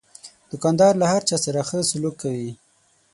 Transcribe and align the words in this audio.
دوکاندار 0.49 0.93
له 1.01 1.05
هر 1.11 1.21
چا 1.29 1.37
سره 1.45 1.61
ښه 1.69 1.79
سلوک 1.89 2.15
کوي. 2.23 2.51